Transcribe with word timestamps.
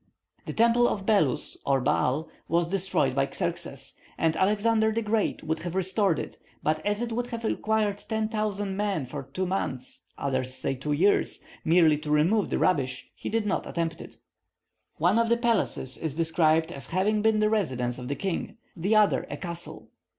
The 0.47 0.53
temple 0.53 0.87
of 0.87 1.05
Belus 1.05 1.57
or 1.63 1.79
Baal 1.79 2.27
was 2.47 2.67
destroyed 2.69 3.13
by 3.13 3.29
Xerxes, 3.31 3.93
and 4.17 4.35
Alexander 4.35 4.91
the 4.91 5.03
Great 5.03 5.43
would 5.43 5.59
have 5.59 5.75
restored 5.75 6.17
it; 6.17 6.39
but 6.63 6.83
as 6.83 7.03
it 7.03 7.11
would 7.11 7.27
have 7.27 7.43
required 7.43 7.99
10,000 8.09 8.75
men 8.75 9.05
for 9.05 9.29
two 9.31 9.45
months 9.45 10.01
(others 10.17 10.55
say 10.55 10.73
two 10.73 10.93
years) 10.93 11.43
merely 11.63 11.99
to 11.99 12.09
remove 12.09 12.49
the 12.49 12.57
rubbish, 12.57 13.11
he 13.13 13.29
did 13.29 13.45
not 13.45 13.67
attempt 13.67 14.01
it. 14.01 14.17
One 14.97 15.19
of 15.19 15.29
the 15.29 15.37
palaces 15.37 15.97
is 15.97 16.15
described 16.15 16.71
as 16.71 16.87
having 16.87 17.21
been 17.21 17.37
the 17.37 17.51
residence 17.51 17.99
of 17.99 18.07
the 18.07 18.15
king, 18.15 18.57
the 18.75 18.95
other 18.95 19.27
a 19.29 19.37
castle. 19.37 19.89